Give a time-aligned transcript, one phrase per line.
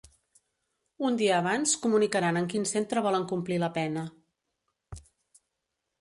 [1.09, 4.11] Un dia abans comunicaran en quin centre volen complir la pena.